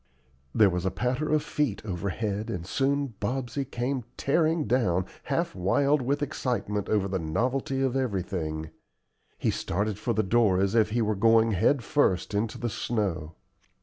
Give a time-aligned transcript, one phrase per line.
[0.55, 6.01] There was a patter of feet overhead, and soon Bobsey came tearing down, half wild
[6.01, 8.71] with excitement over the novelty of everything.
[9.37, 13.35] He started for the door as if he were going head first into the snow.